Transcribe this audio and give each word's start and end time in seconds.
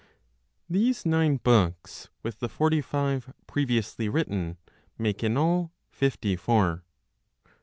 These 0.67 1.05
nine 1.05 1.37
books, 1.37 2.09
with 2.23 2.39
the 2.39 2.49
forty 2.49 2.81
five 2.81 3.31
previously 3.45 4.09
written, 4.09 4.57
make 4.97 5.23
in 5.23 5.37
all 5.37 5.73
fifty 5.91 6.35
four. 6.35 6.83